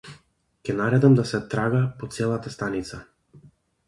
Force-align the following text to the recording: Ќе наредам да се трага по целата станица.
Ќе 0.67 0.73
наредам 0.77 1.17
да 1.19 1.25
се 1.31 1.41
трага 1.51 1.81
по 1.99 2.09
целата 2.15 2.55
станица. 2.57 3.01